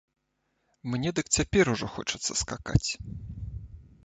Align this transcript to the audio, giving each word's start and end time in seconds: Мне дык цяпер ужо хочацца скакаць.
Мне 0.93 1.09
дык 1.19 1.29
цяпер 1.37 1.65
ужо 1.75 1.87
хочацца 1.97 2.31
скакаць. 2.43 2.89